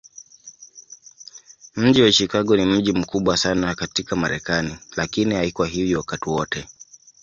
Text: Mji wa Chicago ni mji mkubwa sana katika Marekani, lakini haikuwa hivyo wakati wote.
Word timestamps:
Mji 1.75 2.01
wa 2.01 2.11
Chicago 2.11 2.55
ni 2.57 2.65
mji 2.65 2.93
mkubwa 2.93 3.37
sana 3.37 3.75
katika 3.75 4.15
Marekani, 4.15 4.75
lakini 4.95 5.35
haikuwa 5.35 5.67
hivyo 5.67 5.97
wakati 5.97 6.29
wote. 6.29 6.67